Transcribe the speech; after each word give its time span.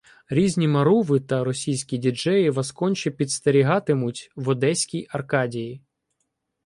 Різні 0.29 0.67
«маруви» 0.67 1.19
та 1.19 1.43
російські 1.43 1.97
діджеї 1.97 2.49
вас 2.49 2.71
конче 2.71 3.11
підстерігатимуть 3.11 4.31
в 4.35 4.49
одеській 4.49 5.07
Аркадії 5.09 5.81